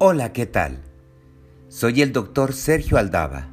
Hola, 0.00 0.32
¿qué 0.32 0.46
tal? 0.46 0.78
Soy 1.66 2.02
el 2.02 2.12
doctor 2.12 2.52
Sergio 2.52 2.98
Aldaba 2.98 3.48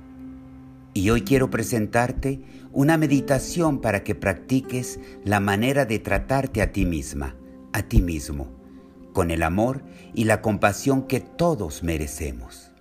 y 0.94 1.10
hoy 1.10 1.24
quiero 1.24 1.50
presentarte 1.50 2.40
una 2.72 3.00
meditación 3.00 3.82
para 3.82 4.04
que 4.04 4.14
practiques 4.14 5.00
la 5.24 5.40
manera 5.40 5.86
de 5.86 5.98
tratarte 5.98 6.62
a 6.62 6.72
ti 6.72 6.86
misma, 6.86 7.36
a 7.74 7.82
ti 7.82 8.00
mismo, 8.00 8.52
con 9.12 9.32
el 9.32 9.42
amor 9.42 9.82
y 10.14 10.26
la 10.26 10.44
compasión 10.44 11.08
que 11.08 11.20
todos 11.20 11.82
merecemos. 11.82 12.72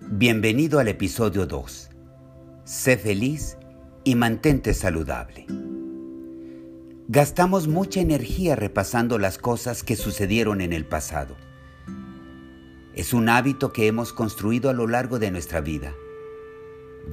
Bienvenido 0.00 0.80
al 0.80 0.88
episodio 0.88 1.46
2. 1.46 1.88
Sé 2.64 2.96
feliz 2.96 3.58
y 4.02 4.16
mantente 4.16 4.74
saludable. 4.74 5.46
Gastamos 7.14 7.68
mucha 7.68 8.00
energía 8.00 8.56
repasando 8.56 9.20
las 9.20 9.38
cosas 9.38 9.84
que 9.84 9.94
sucedieron 9.94 10.60
en 10.60 10.72
el 10.72 10.84
pasado. 10.84 11.36
Es 12.92 13.14
un 13.14 13.28
hábito 13.28 13.72
que 13.72 13.86
hemos 13.86 14.12
construido 14.12 14.68
a 14.68 14.72
lo 14.72 14.88
largo 14.88 15.20
de 15.20 15.30
nuestra 15.30 15.60
vida. 15.60 15.94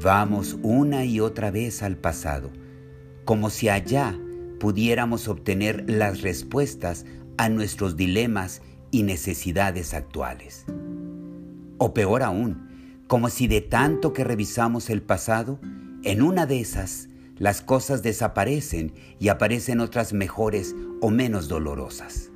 Vamos 0.02 0.58
una 0.64 1.06
y 1.06 1.20
otra 1.20 1.52
vez 1.52 1.84
al 1.84 1.98
pasado, 1.98 2.50
como 3.26 3.52
si 3.52 3.70
allá 3.70 4.20
pudiéramos 4.60 5.28
obtener 5.28 5.88
las 5.88 6.22
respuestas 6.22 7.06
a 7.38 7.50
nuestros 7.50 7.96
dilemas 7.96 8.64
y 8.90 9.04
necesidades 9.04 9.94
actuales. 9.94 10.66
O 11.78 11.94
peor 11.94 12.24
aún, 12.24 13.04
como 13.06 13.30
si 13.30 13.48
de 13.48 13.62
tanto 13.62 14.14
que 14.14 14.24
revisamos 14.24 14.90
el 14.90 15.04
pasado, 15.04 15.60
en 16.02 16.24
una 16.24 16.48
de 16.48 16.60
esas 16.60 17.08
las 17.42 17.64
cosas 17.64 18.04
desaparecen 18.04 18.94
y 19.18 19.30
aparecen 19.30 19.80
otras 19.80 20.14
mejores 20.14 20.76
o 21.02 21.10
menos 21.10 21.48
dolorosas. 21.48 22.30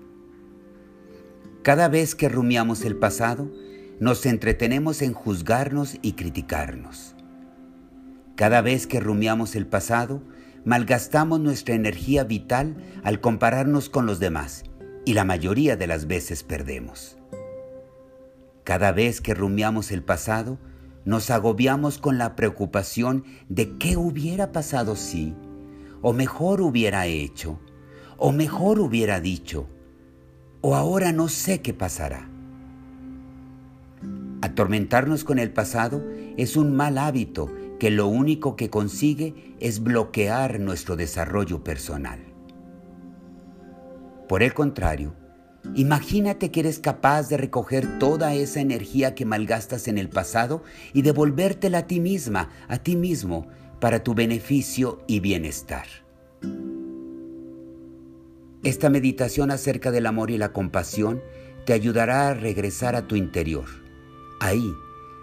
Cada 1.61 1.89
vez 1.89 2.15
que 2.15 2.27
rumiamos 2.27 2.83
el 2.85 2.95
pasado, 2.95 3.51
nos 3.99 4.25
entretenemos 4.25 5.03
en 5.03 5.13
juzgarnos 5.13 5.99
y 6.01 6.13
criticarnos. 6.13 7.15
Cada 8.35 8.61
vez 8.61 8.87
que 8.87 8.99
rumiamos 8.99 9.55
el 9.55 9.67
pasado, 9.67 10.23
malgastamos 10.63 11.39
nuestra 11.39 11.75
energía 11.75 12.23
vital 12.23 12.75
al 13.03 13.21
compararnos 13.21 13.89
con 13.89 14.07
los 14.07 14.19
demás 14.19 14.63
y 15.05 15.13
la 15.13 15.23
mayoría 15.23 15.77
de 15.77 15.85
las 15.85 16.07
veces 16.07 16.41
perdemos. 16.41 17.19
Cada 18.63 18.91
vez 18.91 19.21
que 19.21 19.35
rumiamos 19.35 19.91
el 19.91 20.01
pasado, 20.01 20.57
nos 21.05 21.29
agobiamos 21.29 21.99
con 21.99 22.17
la 22.17 22.35
preocupación 22.35 23.23
de 23.47 23.77
qué 23.77 23.95
hubiera 23.95 24.51
pasado 24.51 24.95
si, 24.95 25.33
o 26.01 26.13
mejor 26.13 26.61
hubiera 26.61 27.05
hecho, 27.05 27.59
o 28.17 28.31
mejor 28.31 28.79
hubiera 28.79 29.19
dicho, 29.19 29.67
o 30.61 30.75
ahora 30.75 31.11
no 31.11 31.27
sé 31.29 31.61
qué 31.61 31.73
pasará. 31.73 32.27
Atormentarnos 34.41 35.23
con 35.23 35.39
el 35.39 35.51
pasado 35.51 36.03
es 36.37 36.55
un 36.57 36.75
mal 36.75 36.97
hábito 36.97 37.51
que 37.79 37.91
lo 37.91 38.07
único 38.07 38.55
que 38.55 38.69
consigue 38.69 39.55
es 39.59 39.83
bloquear 39.83 40.59
nuestro 40.59 40.95
desarrollo 40.95 41.63
personal. 41.63 42.19
Por 44.27 44.43
el 44.43 44.53
contrario, 44.53 45.13
Imagínate 45.75 46.51
que 46.51 46.61
eres 46.61 46.79
capaz 46.79 47.27
de 47.27 47.35
recoger 47.35 47.99
toda 47.99 48.33
esa 48.33 48.61
energía 48.61 49.13
que 49.13 49.25
malgastas 49.25 49.89
en 49.89 49.97
el 49.97 50.07
pasado 50.07 50.63
y 50.93 51.01
devolvértela 51.01 51.79
a 51.79 51.87
ti 51.87 51.99
misma, 51.99 52.49
a 52.69 52.77
ti 52.77 52.95
mismo, 52.95 53.47
para 53.81 54.01
tu 54.01 54.15
beneficio 54.15 55.03
y 55.05 55.19
bienestar. 55.19 55.85
Esta 58.63 58.89
meditación 58.89 59.51
acerca 59.51 59.91
del 59.91 60.05
amor 60.05 60.31
y 60.31 60.37
la 60.37 60.53
compasión 60.53 61.21
te 61.65 61.73
ayudará 61.73 62.29
a 62.29 62.33
regresar 62.33 62.95
a 62.95 63.05
tu 63.07 63.17
interior, 63.17 63.65
ahí 64.39 64.73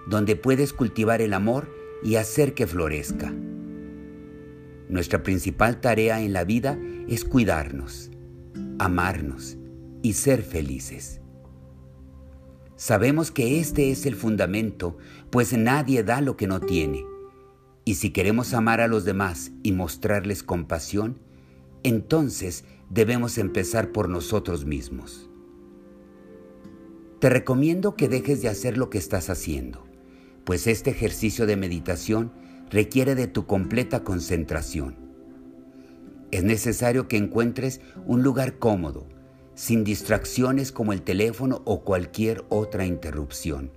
donde 0.06 0.36
puedes 0.36 0.74
cultivar 0.74 1.22
el 1.22 1.32
amor 1.32 1.74
y 2.02 2.16
hacer 2.16 2.52
que 2.52 2.66
florezca. 2.66 3.32
Nuestra 4.88 5.22
principal 5.22 5.80
tarea 5.80 6.20
en 6.20 6.34
la 6.34 6.44
vida 6.44 6.78
es 7.08 7.24
cuidarnos, 7.24 8.10
amarnos, 8.78 9.56
y 10.02 10.14
ser 10.14 10.42
felices. 10.42 11.20
Sabemos 12.76 13.30
que 13.30 13.60
este 13.60 13.90
es 13.90 14.06
el 14.06 14.16
fundamento, 14.16 14.98
pues 15.30 15.56
nadie 15.56 16.02
da 16.02 16.20
lo 16.20 16.36
que 16.36 16.48
no 16.48 16.60
tiene. 16.60 17.04
Y 17.84 17.94
si 17.94 18.10
queremos 18.10 18.54
amar 18.54 18.80
a 18.80 18.88
los 18.88 19.04
demás 19.04 19.52
y 19.62 19.72
mostrarles 19.72 20.42
compasión, 20.42 21.18
entonces 21.84 22.64
debemos 22.90 23.38
empezar 23.38 23.92
por 23.92 24.08
nosotros 24.08 24.64
mismos. 24.64 25.30
Te 27.20 27.30
recomiendo 27.30 27.94
que 27.94 28.08
dejes 28.08 28.42
de 28.42 28.48
hacer 28.48 28.76
lo 28.76 28.90
que 28.90 28.98
estás 28.98 29.30
haciendo, 29.30 29.86
pues 30.44 30.66
este 30.66 30.90
ejercicio 30.90 31.46
de 31.46 31.56
meditación 31.56 32.32
requiere 32.68 33.14
de 33.14 33.28
tu 33.28 33.46
completa 33.46 34.02
concentración. 34.02 34.96
Es 36.32 36.42
necesario 36.42 37.06
que 37.06 37.16
encuentres 37.16 37.80
un 38.06 38.22
lugar 38.22 38.58
cómodo, 38.58 39.06
sin 39.54 39.84
distracciones 39.84 40.72
como 40.72 40.92
el 40.92 41.02
teléfono 41.02 41.62
o 41.64 41.82
cualquier 41.84 42.44
otra 42.48 42.86
interrupción. 42.86 43.70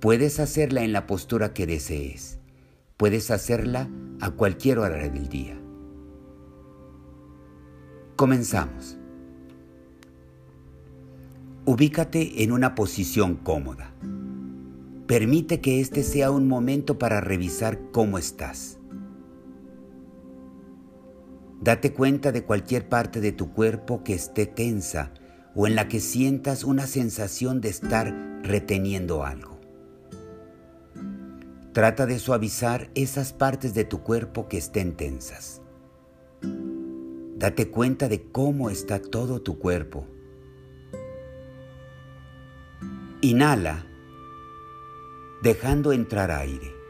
Puedes 0.00 0.40
hacerla 0.40 0.82
en 0.82 0.92
la 0.92 1.06
postura 1.06 1.54
que 1.54 1.66
desees. 1.66 2.38
Puedes 2.96 3.30
hacerla 3.30 3.88
a 4.20 4.30
cualquier 4.30 4.78
hora 4.78 4.96
del 4.96 5.28
día. 5.28 5.60
Comenzamos. 8.16 8.98
Ubícate 11.64 12.42
en 12.42 12.52
una 12.52 12.74
posición 12.74 13.36
cómoda. 13.36 13.94
Permite 15.06 15.60
que 15.60 15.80
este 15.80 16.02
sea 16.02 16.30
un 16.30 16.48
momento 16.48 16.98
para 16.98 17.20
revisar 17.20 17.78
cómo 17.92 18.18
estás. 18.18 18.78
Date 21.62 21.92
cuenta 21.92 22.32
de 22.32 22.42
cualquier 22.42 22.88
parte 22.88 23.20
de 23.20 23.30
tu 23.30 23.52
cuerpo 23.52 24.02
que 24.02 24.14
esté 24.14 24.46
tensa 24.46 25.12
o 25.54 25.68
en 25.68 25.76
la 25.76 25.86
que 25.86 26.00
sientas 26.00 26.64
una 26.64 26.88
sensación 26.88 27.60
de 27.60 27.68
estar 27.68 28.12
reteniendo 28.42 29.24
algo. 29.24 29.60
Trata 31.72 32.06
de 32.06 32.18
suavizar 32.18 32.90
esas 32.96 33.32
partes 33.32 33.74
de 33.74 33.84
tu 33.84 34.02
cuerpo 34.02 34.48
que 34.48 34.58
estén 34.58 34.96
tensas. 34.96 35.62
Date 37.36 37.70
cuenta 37.70 38.08
de 38.08 38.24
cómo 38.24 38.68
está 38.68 39.00
todo 39.00 39.40
tu 39.40 39.60
cuerpo. 39.60 40.04
Inhala, 43.20 43.86
dejando 45.44 45.92
entrar 45.92 46.32
aire 46.32 46.81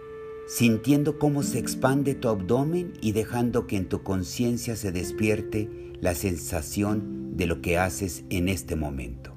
sintiendo 0.47 1.19
cómo 1.19 1.43
se 1.43 1.59
expande 1.59 2.15
tu 2.15 2.29
abdomen 2.29 2.93
y 3.01 3.13
dejando 3.13 3.67
que 3.67 3.77
en 3.77 3.89
tu 3.89 4.03
conciencia 4.03 4.77
se 4.77 4.93
despierte 4.93 5.69
la 6.01 6.15
sensación 6.15 7.37
de 7.37 7.47
lo 7.47 7.63
que 7.63 7.79
haces 7.79 8.25
en 8.29 8.49
este 8.49 8.77
momento. 8.77 9.35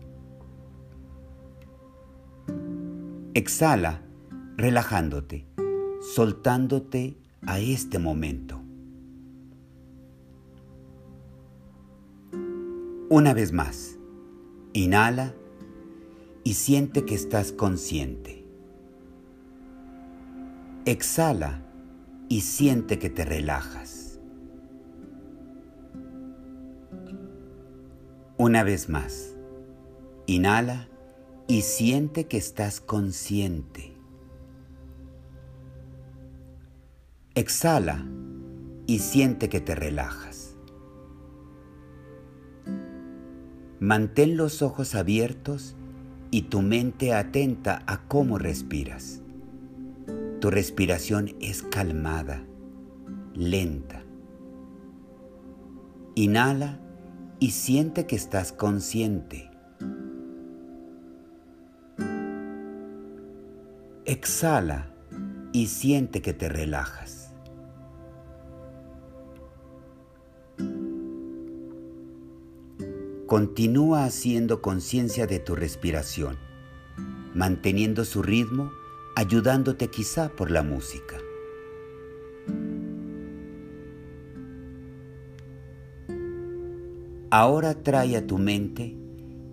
Exhala, 3.33 4.01
relajándote, 4.57 5.45
soltándote 6.13 7.17
a 7.41 7.59
este 7.59 7.99
momento. 7.99 8.61
Una 13.09 13.33
vez 13.33 13.51
más, 13.51 13.99
inhala 14.73 15.35
y 16.43 16.55
siente 16.55 17.05
que 17.05 17.15
estás 17.15 17.51
consciente. 17.51 18.44
Exhala 20.87 21.63
y 22.29 22.41
siente 22.41 22.99
que 22.99 23.09
te 23.09 23.25
relajas. 23.25 24.19
Una 28.37 28.63
vez 28.63 28.87
más, 28.87 29.35
inhala 30.27 30.87
y 31.47 31.63
siente 31.63 32.27
que 32.27 32.37
estás 32.37 32.81
consciente. 32.81 33.97
Exhala 37.33 38.05
y 38.85 38.99
siente 38.99 39.49
que 39.49 39.61
te 39.61 39.73
relajas. 39.73 40.55
Mantén 43.79 44.37
los 44.37 44.61
ojos 44.61 44.93
abiertos 44.93 45.75
y 46.29 46.43
tu 46.43 46.61
mente 46.61 47.11
atenta 47.11 47.81
a 47.87 48.07
cómo 48.07 48.37
respiras. 48.37 49.24
Tu 50.39 50.51
respiración 50.51 51.35
es 51.39 51.63
calmada, 51.63 52.45
lenta. 53.33 54.03
Inhala 56.15 56.79
y 57.39 57.51
siente 57.51 58.05
que 58.05 58.15
estás 58.15 58.51
consciente. 58.51 59.49
Exhala 64.05 64.93
y 65.51 65.67
siente 65.67 66.21
que 66.21 66.33
te 66.33 66.49
relajas. 66.49 67.33
Continúa 73.25 74.05
haciendo 74.05 74.61
conciencia 74.61 75.25
de 75.25 75.39
tu 75.39 75.55
respiración, 75.55 76.37
manteniendo 77.33 78.05
su 78.05 78.21
ritmo, 78.21 78.71
ayudándote 79.15 79.89
quizá 79.89 80.29
por 80.29 80.51
la 80.51 80.61
música. 80.61 81.17
Ahora 87.31 87.73
trae 87.73 88.15
a 88.15 88.27
tu 88.27 88.37
mente 88.37 88.95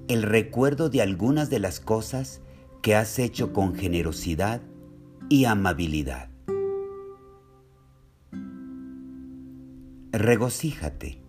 el 0.08 0.22
recuerdo 0.22 0.88
de 0.88 1.02
algunas 1.02 1.48
de 1.48 1.58
las 1.58 1.80
cosas 1.80 2.40
que 2.82 2.94
has 2.94 3.18
hecho 3.18 3.52
con 3.52 3.74
generosidad 3.74 4.60
y 5.28 5.46
amabilidad. 5.46 6.28
Regocíjate. 10.12 11.22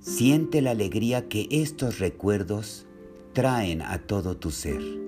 Siente 0.00 0.62
la 0.62 0.70
alegría 0.70 1.28
que 1.28 1.46
estos 1.50 1.98
recuerdos 1.98 2.86
traen 3.34 3.82
a 3.82 3.98
todo 3.98 4.36
tu 4.36 4.50
ser. 4.50 5.05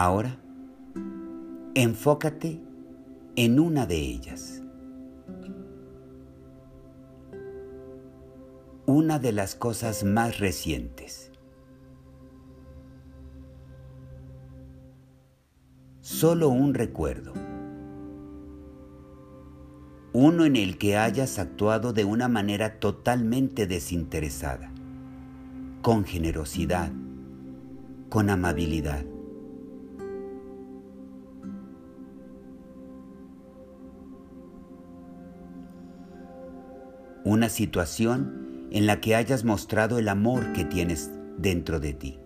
Ahora, 0.00 0.38
enfócate 1.74 2.62
en 3.34 3.58
una 3.58 3.84
de 3.84 3.96
ellas. 3.96 4.62
Una 8.86 9.18
de 9.18 9.32
las 9.32 9.56
cosas 9.56 10.04
más 10.04 10.38
recientes. 10.38 11.32
Solo 16.00 16.48
un 16.48 16.74
recuerdo 16.74 17.32
uno 20.12 20.44
en 20.44 20.54
el 20.54 20.78
que 20.78 20.96
hayas 20.96 21.40
actuado 21.40 21.92
de 21.92 22.04
una 22.04 22.28
manera 22.28 22.78
totalmente 22.78 23.66
desinteresada, 23.66 24.72
con 25.82 26.04
generosidad, 26.04 26.92
con 28.08 28.30
amabilidad. 28.30 29.04
Una 37.38 37.48
situación 37.48 38.66
en 38.72 38.88
la 38.88 39.00
que 39.00 39.14
hayas 39.14 39.44
mostrado 39.44 40.00
el 40.00 40.08
amor 40.08 40.52
que 40.52 40.64
tienes 40.64 41.12
dentro 41.36 41.78
de 41.78 41.92
ti. 41.92 42.18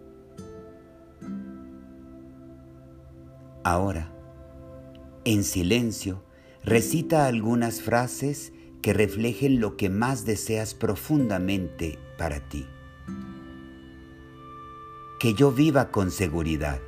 Ahora, 3.62 4.10
en 5.24 5.44
silencio, 5.44 6.24
Recita 6.64 7.26
algunas 7.26 7.80
frases 7.80 8.52
que 8.82 8.92
reflejen 8.92 9.60
lo 9.60 9.76
que 9.76 9.90
más 9.90 10.24
deseas 10.24 10.74
profundamente 10.74 11.98
para 12.16 12.48
ti. 12.48 12.66
Que 15.18 15.34
yo 15.34 15.50
viva 15.50 15.90
con 15.90 16.12
seguridad. 16.12 16.80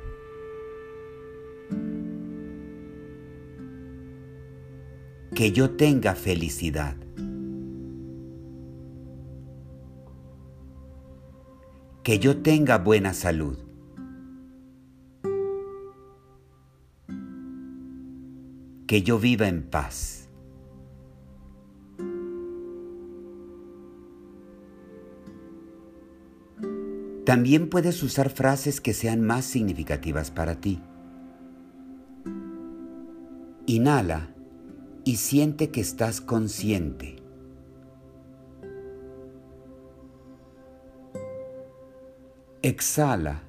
Que 5.35 5.51
yo 5.51 5.71
tenga 5.71 6.15
felicidad. 6.15 6.95
Que 12.05 12.19
yo 12.19 12.37
tenga 12.41 12.77
buena 12.77 13.13
salud. 13.13 13.57
que 18.87 19.01
yo 19.01 19.19
viva 19.19 19.47
en 19.47 19.63
paz. 19.63 20.29
También 27.25 27.69
puedes 27.69 28.03
usar 28.03 28.29
frases 28.29 28.79
que 28.79 28.93
sean 28.93 29.21
más 29.21 29.45
significativas 29.45 30.29
para 30.29 30.61
ti. 30.61 30.79
Inhala 33.65 34.29
y 35.03 35.15
siente 35.15 35.71
que 35.71 35.81
estás 35.81 36.21
consciente. 36.21 37.24
Exhala 42.65 43.43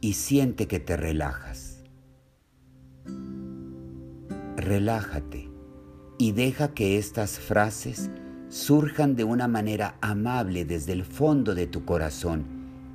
y 0.00 0.12
siente 0.12 0.68
que 0.68 0.78
te 0.78 0.96
relajas 0.96 1.82
relájate 4.56 5.50
y 6.16 6.30
deja 6.30 6.74
que 6.74 6.96
estas 6.96 7.40
frases 7.40 8.08
surjan 8.48 9.16
de 9.16 9.24
una 9.24 9.48
manera 9.48 9.96
amable 10.00 10.64
desde 10.64 10.92
el 10.92 11.04
fondo 11.04 11.56
de 11.56 11.66
tu 11.66 11.84
corazón 11.84 12.44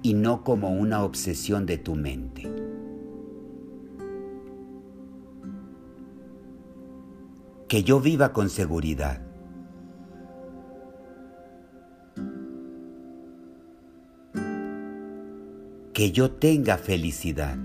y 0.04 0.14
no 0.14 0.42
como 0.46 0.70
una 0.70 1.04
obsesión 1.04 1.66
de 1.66 1.80
tu 1.80 1.96
mente. 1.96 2.44
Que 7.68 7.84
yo 7.84 8.00
viva 8.00 8.32
con 8.32 8.50
seguridad. 8.50 9.25
Que 15.96 16.12
yo 16.12 16.30
tenga 16.30 16.78
felicidad. 16.78 17.58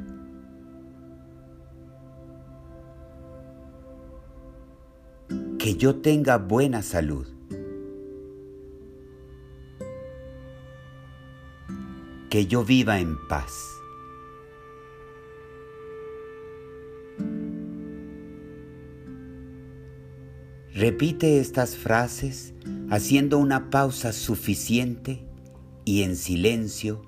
que 5.61 5.77
yo 5.77 5.97
tenga 5.97 6.39
buena 6.39 6.83
salud. 6.83 7.27
Que 12.31 12.47
yo 12.47 12.65
viva 12.65 12.99
en 12.99 13.17
paz. 13.29 13.53
Repite 20.73 21.41
estas 21.41 21.77
frases 21.77 22.55
haciendo 22.89 23.37
una 23.37 23.69
pausa 23.69 24.15
suficiente 24.15 25.29
y 25.85 26.05
en 26.05 26.17
silencio, 26.17 27.03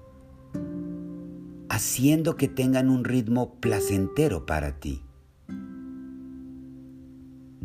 haciendo 1.82 2.37
que 2.37 2.46
tengan 2.46 2.88
un 2.90 3.02
ritmo 3.02 3.56
placentero 3.58 4.46
para 4.46 4.78
ti 4.78 5.02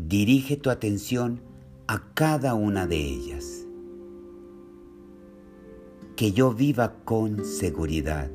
dirige 0.08 0.58
tu 0.58 0.70
atención 0.70 1.42
a 1.88 2.01
cada 2.13 2.56
una 2.56 2.88
de 2.88 2.98
ellas. 2.98 3.68
Que 6.15 6.32
yo 6.32 6.51
viva 6.51 6.96
con 7.03 7.46
seguridad. 7.46 8.32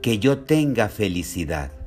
Que 0.00 0.18
yo 0.18 0.38
tenga 0.38 0.88
felicidad. 0.88 1.77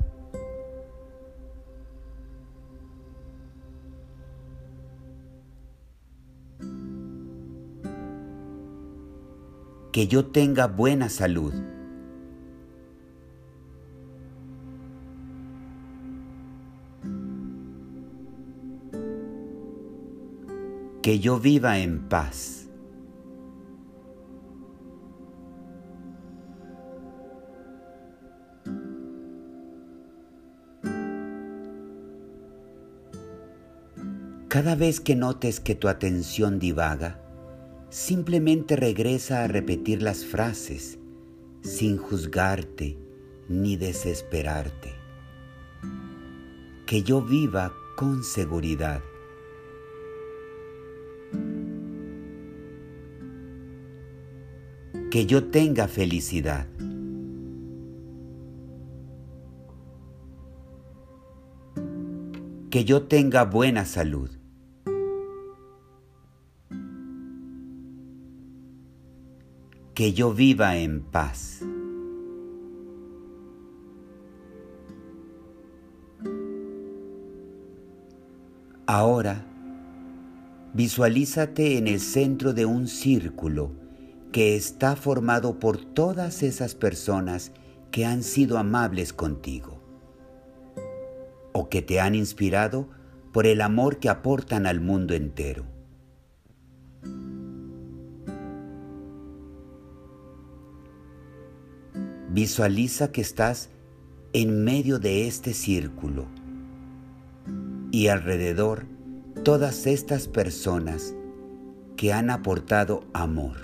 Que 10.02 10.08
yo 10.08 10.26
tenga 10.26 10.66
buena 10.66 11.10
salud. 11.10 11.54
Que 21.04 21.20
yo 21.20 21.40
viva 21.40 21.78
en 21.78 22.10
paz. 22.10 22.68
Cada 34.48 34.74
vez 34.74 35.00
que 35.00 35.16
notes 35.16 35.60
que 35.60 35.76
tu 35.76 35.88
atención 35.88 36.58
divaga, 36.58 37.20
Simplemente 37.92 38.78
regresa 38.78 39.44
a 39.44 39.48
repetir 39.50 40.02
las 40.02 40.24
frases 40.24 40.98
sin 41.62 41.98
juzgarte 41.98 42.98
ni 43.50 43.76
desesperarte. 43.76 44.94
Que 46.86 47.04
yo 47.04 47.22
viva 47.22 47.74
con 47.98 48.24
seguridad. 48.24 49.02
Que 55.10 55.26
yo 55.26 55.50
tenga 55.50 55.90
felicidad. 55.90 56.68
Que 62.70 62.86
yo 62.86 63.04
tenga 63.04 63.44
buena 63.44 63.84
salud. 63.84 64.41
Que 70.02 70.14
yo 70.14 70.34
viva 70.34 70.78
en 70.78 71.02
paz. 71.02 71.60
Ahora, 78.88 79.46
visualízate 80.74 81.78
en 81.78 81.88
el 81.88 82.00
centro 82.00 82.54
de 82.54 82.66
un 82.66 82.88
círculo 82.88 83.74
que 84.32 84.56
está 84.56 84.96
formado 84.96 85.60
por 85.60 85.78
todas 85.78 86.42
esas 86.42 86.74
personas 86.74 87.52
que 87.92 88.04
han 88.04 88.24
sido 88.24 88.58
amables 88.58 89.14
contigo 89.14 89.84
o 91.54 91.70
que 91.70 91.84
te 91.84 92.00
han 92.00 92.16
inspirado 92.16 92.90
por 93.32 93.46
el 93.46 93.62
amor 93.62 94.00
que 94.00 94.10
aportan 94.10 94.66
al 94.66 94.82
mundo 94.82 95.14
entero. 95.14 95.64
Visualiza 102.34 103.12
que 103.12 103.20
estás 103.20 103.70
en 104.32 104.64
medio 104.64 105.00
de 105.00 105.28
este 105.28 105.54
círculo 105.54 106.28
y 107.92 108.08
alrededor 108.08 108.86
todas 109.44 109.86
estas 109.86 110.30
personas 110.30 111.14
que 111.98 112.14
han 112.14 112.30
aportado 112.30 113.04
amor. 113.12 113.58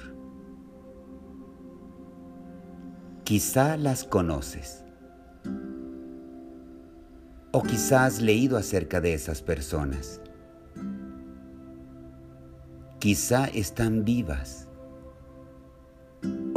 Quizá 3.23 3.77
las 3.77 4.03
conoces 4.03 4.83
o 7.53 7.63
quizá 7.63 8.03
has 8.03 8.21
leído 8.21 8.57
acerca 8.57 8.99
de 8.99 9.13
esas 9.13 9.41
personas. 9.41 10.19
Quizá 12.99 13.45
están 13.45 14.03
vivas 14.03 14.66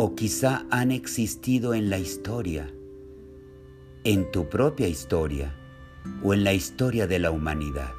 o 0.03 0.15
quizá 0.15 0.67
han 0.71 0.93
existido 0.93 1.75
en 1.75 1.91
la 1.91 1.99
historia, 1.99 2.73
en 4.03 4.31
tu 4.31 4.49
propia 4.49 4.89
historia 4.89 5.55
o 6.25 6.33
en 6.33 6.43
la 6.43 6.55
historia 6.55 7.07
de 7.07 7.19
la 7.19 7.31
humanidad. 7.31 7.93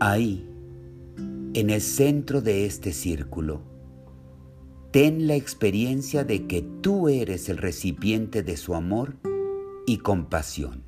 Ahí, 0.00 0.48
en 1.52 1.68
el 1.68 1.82
centro 1.82 2.40
de 2.40 2.64
este 2.64 2.94
círculo, 2.94 3.60
ten 4.92 5.26
la 5.26 5.34
experiencia 5.34 6.24
de 6.24 6.46
que 6.46 6.62
tú 6.80 7.10
eres 7.10 7.50
el 7.50 7.58
recipiente 7.58 8.42
de 8.42 8.56
su 8.56 8.74
amor 8.74 9.18
y 9.86 9.98
compasión. 9.98 10.85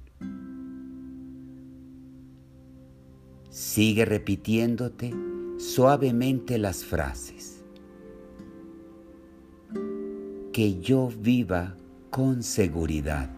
Sigue 3.58 4.04
repitiéndote 4.04 5.12
suavemente 5.58 6.58
las 6.58 6.84
frases. 6.84 7.64
Que 10.52 10.78
yo 10.78 11.08
viva 11.08 11.74
con 12.08 12.44
seguridad. 12.44 13.28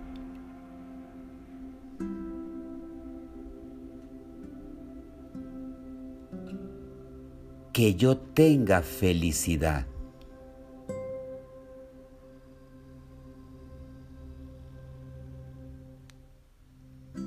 Que 7.73 7.95
yo 7.95 8.19
tenga 8.19 8.83
felicidad. 8.83 9.87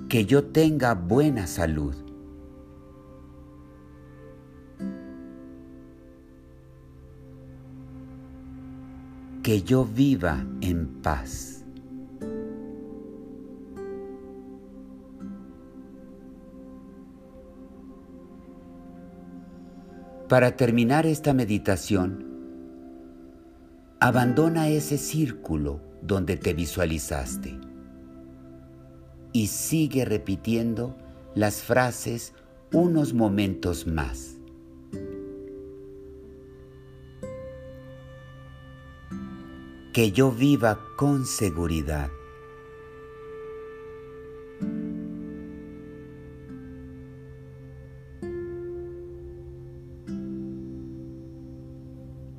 Que 0.08 0.26
yo 0.26 0.44
tenga 0.44 0.94
buena 0.94 1.48
salud. 1.48 2.03
Que 9.44 9.62
yo 9.62 9.84
viva 9.84 10.48
en 10.62 10.88
paz. 11.02 11.66
Para 20.30 20.56
terminar 20.56 21.06
esta 21.06 21.34
meditación, 21.34 22.26
abandona 24.00 24.70
ese 24.70 24.98
círculo 24.98 25.82
donde 26.02 26.38
te 26.38 26.54
visualizaste 26.54 27.60
y 29.34 29.48
sigue 29.48 30.06
repitiendo 30.06 30.98
las 31.36 31.62
frases 31.62 32.34
unos 32.72 33.14
momentos 33.14 33.88
más. 33.88 34.38
Que 39.94 40.12
yo 40.12 40.32
viva 40.32 40.80
con 40.96 41.28
seguridad. 41.28 42.10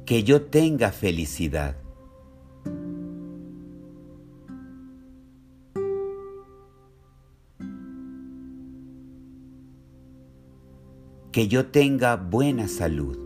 Que 0.05 0.25
yo 0.25 0.43
tenga 0.43 0.91
felicidad. 0.91 1.77
Que 11.31 11.47
yo 11.49 11.67
tenga 11.67 12.17
buena 12.17 12.67
salud. 12.67 13.24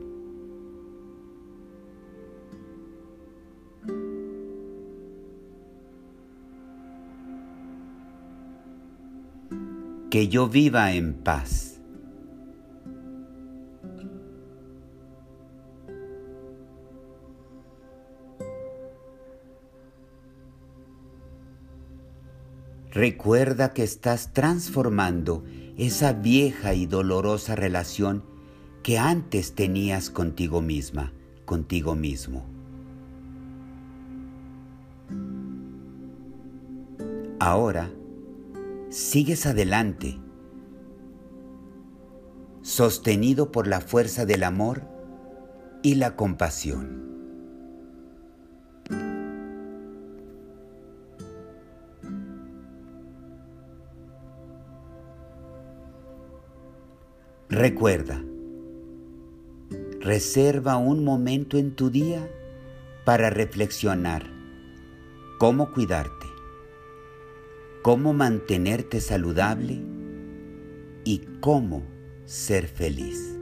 Que 10.11 10.29
yo 10.29 10.49
viva 10.49 10.93
en 10.93 11.15
paz. 11.15 11.81
Recuerda 22.91 23.75
que 23.75 23.85
estás 23.85 24.33
transformando 24.33 25.45
esa 25.77 26.13
vieja 26.15 26.75
y 26.75 26.87
dolorosa 26.87 27.55
relación 27.55 28.25
que 28.83 28.99
antes 28.99 29.55
tenías 29.55 30.11
contigo 30.11 30.63
misma, 30.63 31.13
contigo 31.45 31.95
mismo. 31.95 32.45
Ahora, 37.39 37.91
sigues 38.91 39.45
adelante, 39.45 40.19
sostenido 42.63 43.53
por 43.53 43.67
la 43.67 43.81
fuerza 43.81 44.25
del 44.25 44.45
amor 44.45 44.83
y 45.83 45.97
la 45.97 46.17
compasión. 46.17 47.07
Recuerda, 57.51 58.23
reserva 60.01 60.77
un 60.77 61.03
momento 61.03 61.57
en 61.57 61.75
tu 61.75 61.91
día 61.91 62.31
para 63.05 63.31
reflexionar 63.31 64.31
cómo 65.39 65.73
cuidarte 65.73 66.38
cómo 67.89 68.13
mantenerte 68.13 69.01
saludable 69.01 69.83
y 71.07 71.23
cómo 71.41 71.87
ser 72.27 72.67
feliz. 72.69 73.35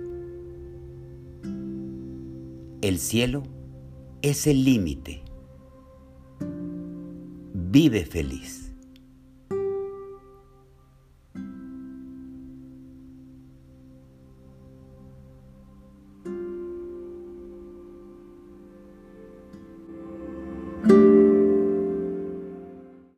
El 2.80 3.00
cielo 3.00 3.42
es 4.22 4.46
el 4.46 4.64
límite. 4.64 5.24
Vive 7.54 8.04
feliz. 8.04 8.65